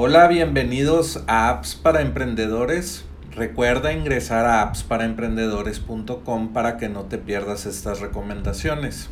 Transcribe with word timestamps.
Hola, 0.00 0.28
bienvenidos 0.28 1.24
a 1.26 1.48
Apps 1.48 1.74
para 1.74 2.02
Emprendedores. 2.02 3.04
Recuerda 3.32 3.92
ingresar 3.92 4.46
a 4.46 4.62
appsparaemprendedores.com 4.62 6.52
para 6.52 6.76
que 6.76 6.88
no 6.88 7.06
te 7.06 7.18
pierdas 7.18 7.66
estas 7.66 7.98
recomendaciones. 7.98 9.08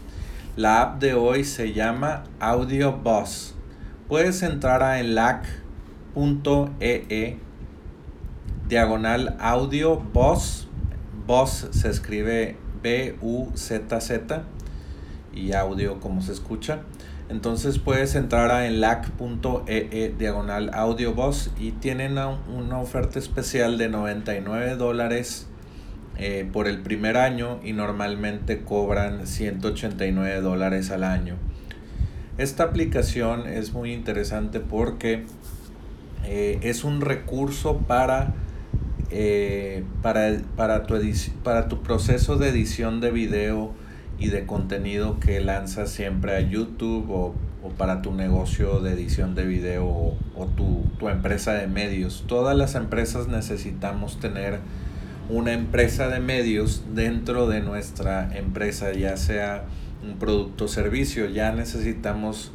La 0.54 0.82
app 0.82 1.00
de 1.00 1.14
hoy 1.14 1.42
se 1.42 1.72
llama 1.72 2.22
Audio 2.38 2.92
Boss. 2.98 3.56
Puedes 4.06 4.44
entrar 4.44 4.84
a 4.84 5.00
enlac.ee 5.00 5.48
diagonal 8.68 9.36
audio 9.40 9.96
boss. 9.96 10.68
Boss 11.26 11.66
se 11.72 11.88
escribe 11.88 12.58
B-U-Z-Z 12.80 14.44
y 15.34 15.52
audio 15.52 15.98
como 15.98 16.22
se 16.22 16.30
escucha. 16.30 16.82
Entonces 17.28 17.78
puedes 17.78 18.14
entrar 18.14 18.52
a 18.52 18.66
enlac.ee 18.66 20.14
diagonal 20.16 20.70
audio 20.72 21.12
boss 21.12 21.50
y 21.58 21.72
tienen 21.72 22.18
una 22.18 22.78
oferta 22.78 23.18
especial 23.18 23.78
de 23.78 23.88
99 23.88 24.76
dólares 24.76 25.48
eh, 26.18 26.48
por 26.50 26.68
el 26.68 26.78
primer 26.78 27.16
año 27.16 27.58
y 27.64 27.72
normalmente 27.72 28.62
cobran 28.62 29.26
189 29.26 30.40
dólares 30.40 30.90
al 30.90 31.02
año. 31.02 31.36
Esta 32.38 32.64
aplicación 32.64 33.48
es 33.48 33.72
muy 33.72 33.92
interesante 33.92 34.60
porque 34.60 35.24
eh, 36.24 36.58
es 36.62 36.84
un 36.84 37.00
recurso 37.00 37.78
para, 37.78 38.34
eh, 39.10 39.84
para, 40.00 40.38
para, 40.54 40.84
tu 40.84 40.94
para 41.42 41.66
tu 41.66 41.82
proceso 41.82 42.36
de 42.36 42.50
edición 42.50 43.00
de 43.00 43.10
video 43.10 43.74
y 44.18 44.28
de 44.28 44.46
contenido 44.46 45.20
que 45.20 45.40
lanzas 45.40 45.90
siempre 45.90 46.36
a 46.36 46.40
YouTube 46.40 47.10
o, 47.10 47.34
para 47.76 48.00
tu 48.00 48.12
negocio 48.12 48.78
de 48.78 48.92
edición 48.92 49.34
de 49.34 49.44
video 49.44 49.84
o, 49.84 50.16
tu, 50.56 50.84
tu, 50.98 51.08
empresa 51.08 51.52
de 51.52 51.66
medios. 51.66 52.24
Todas 52.28 52.56
las 52.56 52.76
empresas 52.76 53.26
necesitamos 53.26 54.20
tener 54.20 54.60
una 55.28 55.52
empresa 55.52 56.08
de 56.08 56.20
medios 56.20 56.84
dentro 56.94 57.48
de 57.48 57.60
nuestra 57.60 58.36
empresa, 58.36 58.92
ya 58.92 59.16
sea 59.16 59.64
un 60.04 60.16
producto 60.16 60.66
o 60.66 60.68
servicio. 60.68 61.28
Ya 61.28 61.50
necesitamos 61.50 62.52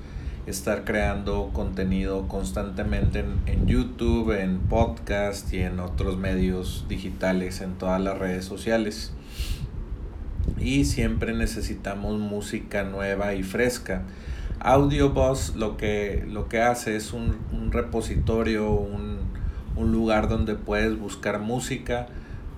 estar 0.47 0.85
creando 0.85 1.51
contenido 1.53 2.29
constantemente 2.29 3.19
en, 3.19 3.41
en 3.47 3.67
YouTube, 3.67 4.31
en 4.31 4.59
podcast 4.59 5.53
y 5.53 5.59
en 5.59 5.81
otros 5.81 6.17
medios 6.17 6.85
digitales, 6.87 7.59
en 7.59 7.73
todas 7.73 7.99
las 7.99 8.17
redes 8.17 8.45
sociales 8.45 9.11
y 10.59 10.85
siempre 10.85 11.33
necesitamos 11.33 12.19
música 12.19 12.83
nueva 12.83 13.33
y 13.33 13.43
fresca. 13.43 14.03
AudioBoss 14.59 15.55
lo 15.55 15.75
que, 15.75 16.23
lo 16.29 16.47
que 16.47 16.61
hace 16.61 16.95
es 16.95 17.13
un, 17.13 17.35
repositorio, 17.71 18.69
un, 18.71 19.21
lugar 19.75 20.29
donde 20.29 20.53
puedes 20.53 20.99
buscar 20.99 21.39
música, 21.39 22.05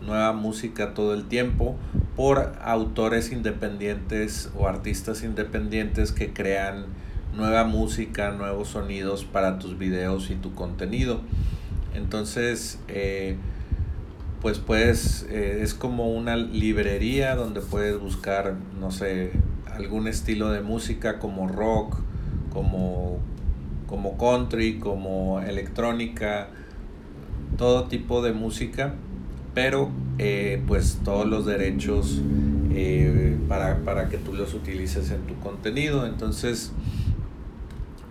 nueva 0.01 0.33
música 0.33 0.93
todo 0.93 1.13
el 1.13 1.23
tiempo 1.29 1.77
por 2.17 2.57
autores 2.61 3.31
independientes 3.31 4.51
o 4.57 4.67
artistas 4.67 5.23
independientes 5.23 6.11
que 6.11 6.33
crean 6.33 6.87
nueva 7.33 7.63
música, 7.63 8.31
nuevos 8.31 8.67
sonidos 8.69 9.23
para 9.23 9.57
tus 9.57 9.77
videos 9.77 10.29
y 10.31 10.35
tu 10.35 10.53
contenido. 10.53 11.21
Entonces, 11.95 12.79
eh, 12.89 13.37
pues 14.43 14.59
puedes, 14.59 15.25
eh, 15.29 15.59
es 15.61 15.73
como 15.73 16.11
una 16.11 16.35
librería 16.35 17.33
donde 17.35 17.61
puedes 17.61 17.97
buscar, 17.97 18.55
no 18.77 18.91
sé, 18.91 19.31
algún 19.71 20.09
estilo 20.09 20.51
de 20.51 20.59
música 20.59 21.17
como 21.17 21.47
rock, 21.47 21.97
como, 22.51 23.19
como 23.87 24.17
country, 24.17 24.79
como 24.79 25.39
electrónica, 25.39 26.49
todo 27.57 27.85
tipo 27.85 28.21
de 28.21 28.33
música, 28.33 28.95
pero 29.53 29.89
eh, 30.17 30.61
pues 30.67 30.99
todos 31.05 31.25
los 31.25 31.45
derechos 31.45 32.21
eh, 32.73 33.37
para, 33.47 33.77
para 33.85 34.09
que 34.09 34.17
tú 34.17 34.33
los 34.33 34.53
utilices 34.53 35.09
en 35.11 35.21
tu 35.21 35.39
contenido. 35.39 36.05
Entonces 36.05 36.73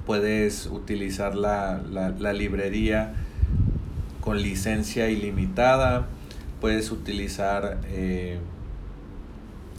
puedes 0.07 0.65
utilizar 0.65 1.35
la, 1.35 1.83
la, 1.91 2.09
la 2.09 2.33
librería 2.33 3.13
con 4.23 4.41
licencia 4.41 5.11
ilimitada 5.11 6.07
puedes 6.63 6.93
utilizar 6.93 7.81
eh, 7.91 8.39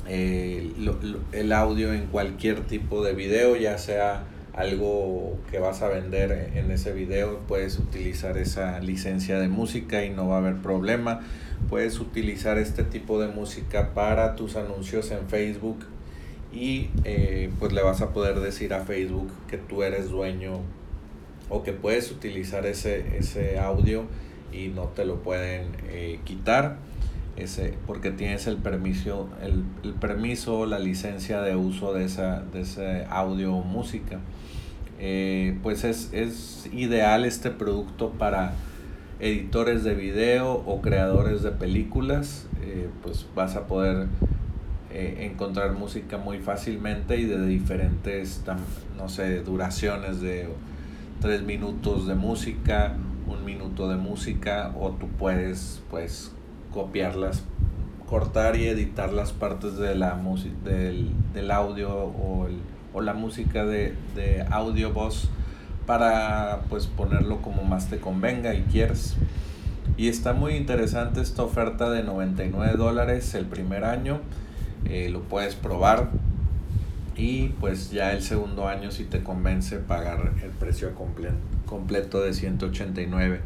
eh, 0.05 0.69
el 1.31 1.53
audio 1.53 1.93
en 1.93 2.07
cualquier 2.07 2.67
tipo 2.67 3.01
de 3.05 3.13
video, 3.13 3.55
ya 3.55 3.77
sea 3.77 4.25
algo 4.53 5.39
que 5.49 5.59
vas 5.59 5.81
a 5.81 5.87
vender 5.87 6.51
en 6.55 6.71
ese 6.71 6.91
video, 6.91 7.39
puedes 7.47 7.79
utilizar 7.79 8.37
esa 8.37 8.81
licencia 8.81 9.39
de 9.39 9.47
música 9.47 10.03
y 10.03 10.09
no 10.09 10.27
va 10.27 10.35
a 10.35 10.37
haber 10.39 10.57
problema. 10.57 11.21
Puedes 11.69 12.01
utilizar 12.01 12.57
este 12.57 12.83
tipo 12.83 13.17
de 13.17 13.29
música 13.29 13.93
para 13.93 14.35
tus 14.35 14.57
anuncios 14.57 15.09
en 15.11 15.29
Facebook 15.29 15.85
y 16.51 16.89
eh, 17.05 17.49
pues 17.59 17.71
le 17.71 17.81
vas 17.81 18.01
a 18.01 18.11
poder 18.11 18.41
decir 18.41 18.73
a 18.73 18.81
Facebook 18.81 19.31
que 19.47 19.57
tú 19.57 19.83
eres 19.83 20.09
dueño 20.09 20.59
o 21.47 21.63
que 21.63 21.71
puedes 21.71 22.11
utilizar 22.11 22.65
ese, 22.65 23.17
ese 23.17 23.57
audio 23.57 24.05
y 24.53 24.69
no 24.69 24.83
te 24.83 25.05
lo 25.05 25.21
pueden 25.21 25.67
eh, 25.87 26.19
quitar 26.23 26.77
ese, 27.35 27.77
porque 27.87 28.11
tienes 28.11 28.45
el 28.45 28.57
permiso, 28.57 29.29
el, 29.41 29.63
el, 29.83 29.93
permiso, 29.93 30.65
la 30.65 30.79
licencia 30.79 31.41
de 31.41 31.55
uso 31.55 31.93
de, 31.93 32.05
esa, 32.05 32.41
de 32.41 32.61
ese 32.61 33.05
audio 33.09 33.55
o 33.55 33.63
música. 33.63 34.19
Eh, 34.99 35.57
pues 35.63 35.83
es, 35.83 36.13
es 36.13 36.69
ideal 36.71 37.25
este 37.25 37.49
producto 37.49 38.11
para 38.11 38.53
editores 39.19 39.83
de 39.83 39.95
video 39.95 40.53
o 40.53 40.81
creadores 40.81 41.41
de 41.41 41.51
películas. 41.51 42.47
Eh, 42.61 42.87
pues 43.01 43.25
vas 43.35 43.55
a 43.55 43.67
poder 43.67 44.07
encontrar 44.95 45.73
música 45.73 46.19
muy 46.19 46.37
fácilmente 46.37 47.17
y 47.17 47.25
de 47.25 47.47
diferentes, 47.47 48.43
no 48.95 49.09
sé, 49.09 49.41
duraciones 49.41 50.21
de 50.21 50.47
tres 51.19 51.41
minutos 51.41 52.05
de 52.05 52.13
música 52.13 52.95
un 53.27 53.45
minuto 53.45 53.62
de 53.75 53.95
música 53.95 54.73
o 54.79 54.91
tú 54.91 55.07
puedes 55.07 55.81
pues 55.89 56.31
copiarlas, 56.71 57.43
cortar 58.07 58.55
y 58.55 58.67
editar 58.67 59.11
las 59.11 59.31
partes 59.31 59.77
de 59.77 59.95
la 59.95 60.19
del, 60.63 61.11
del 61.33 61.51
audio 61.51 61.89
o, 61.91 62.47
el, 62.47 62.59
o 62.93 63.01
la 63.01 63.13
música 63.13 63.65
de, 63.65 63.95
de 64.15 64.45
audio 64.49 64.93
voz 64.93 65.29
para 65.85 66.61
pues 66.69 66.87
ponerlo 66.87 67.41
como 67.41 67.63
más 67.63 67.89
te 67.89 67.99
convenga 67.99 68.53
y 68.53 68.61
quieres. 68.63 69.15
Y 69.97 70.07
está 70.07 70.33
muy 70.33 70.55
interesante 70.55 71.21
esta 71.21 71.43
oferta 71.43 71.89
de 71.89 72.03
99 72.03 72.77
dólares 72.77 73.33
el 73.35 73.45
primer 73.45 73.83
año. 73.83 74.21
Eh, 74.85 75.09
lo 75.09 75.21
puedes 75.21 75.55
probar 75.55 76.09
y 77.15 77.49
pues 77.59 77.91
ya 77.91 78.13
el 78.13 78.21
segundo 78.21 78.67
año 78.67 78.91
si 78.91 79.05
te 79.05 79.23
convence 79.23 79.77
pagar 79.77 80.33
el 80.43 80.51
precio 80.51 80.93
completo 81.65 82.21
de 82.21 82.33
189 82.33 83.41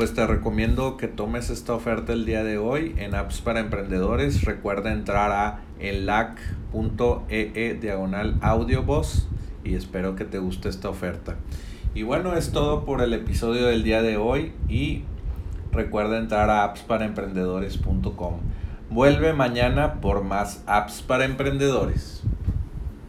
pues 0.00 0.14
te 0.14 0.26
recomiendo 0.26 0.96
que 0.96 1.08
tomes 1.08 1.50
esta 1.50 1.74
oferta 1.74 2.14
el 2.14 2.24
día 2.24 2.42
de 2.42 2.56
hoy 2.56 2.94
en 2.96 3.14
apps 3.14 3.42
para 3.42 3.60
emprendedores. 3.60 4.44
Recuerda 4.44 4.92
entrar 4.92 5.30
a 5.30 5.60
enlac.ee 5.78 7.78
diagonal 7.78 8.38
audioboss 8.40 9.28
y 9.62 9.74
espero 9.74 10.16
que 10.16 10.24
te 10.24 10.38
guste 10.38 10.70
esta 10.70 10.88
oferta. 10.88 11.36
Y 11.94 12.02
bueno 12.02 12.34
es 12.34 12.50
todo 12.50 12.86
por 12.86 13.02
el 13.02 13.12
episodio 13.12 13.66
del 13.66 13.82
día 13.82 14.00
de 14.00 14.16
hoy 14.16 14.54
y 14.70 15.04
recuerda 15.70 16.16
entrar 16.16 16.48
a 16.48 16.64
appsparaemprendedores.com 16.64 18.36
vuelve 18.88 19.34
mañana 19.34 20.00
por 20.00 20.24
más 20.24 20.64
apps 20.66 21.02
para 21.02 21.26
emprendedores 21.26 22.19